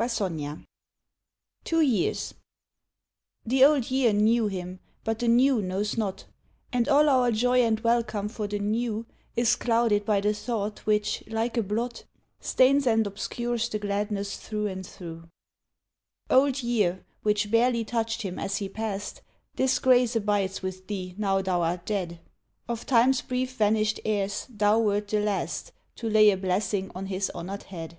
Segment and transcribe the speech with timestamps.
[0.00, 0.64] 160
[1.64, 2.34] TWO YEARS TWO YEARS
[3.44, 6.24] THE Old Year knew him, but the New knows not,
[6.72, 11.24] And all our joy and welcome for the New Is clouded by the thought, which,
[11.26, 12.04] like a blot
[12.38, 15.28] Stains and obscures the gladness through and through
[16.30, 19.20] Old Year, which barely touched him as he passed,
[19.56, 22.20] This grace abides with thee now thou art dead,
[22.68, 27.30] Of Time's brief vanished heirs thou wert the last To lay a blessing on his
[27.30, 27.98] honored head.